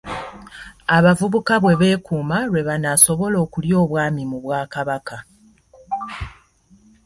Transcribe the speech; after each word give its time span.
Abavubuka 0.97 1.53
bwe 1.63 1.73
beekuuma 1.81 2.37
lwe 2.49 2.61
banaasobola 2.67 3.37
okulya 3.45 3.75
Obwami 3.83 4.23
mu 4.31 4.37
Bwakabaka. 4.43 5.17